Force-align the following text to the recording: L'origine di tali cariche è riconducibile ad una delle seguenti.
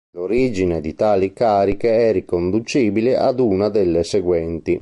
L'origine 0.15 0.81
di 0.81 0.95
tali 0.95 1.31
cariche 1.31 2.09
è 2.09 2.11
riconducibile 2.11 3.17
ad 3.17 3.39
una 3.39 3.69
delle 3.69 4.03
seguenti. 4.03 4.79